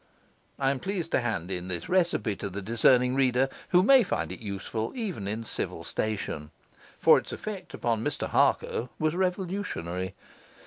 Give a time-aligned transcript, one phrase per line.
[0.57, 4.31] I am pleased to hand in this recipe to the discerning reader, who may find
[4.31, 6.49] it useful even in civil station;
[6.97, 10.15] for its effect upon Mr Harker was revolutionary.